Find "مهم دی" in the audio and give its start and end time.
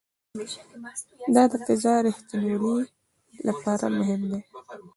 3.97-4.39